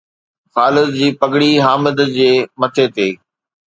خالد 0.53 0.87
جي 0.97 1.07
پگڙي 1.19 1.51
حامد 1.65 1.97
جي 2.15 2.31
مٿي 2.59 2.85
تي 2.95 3.09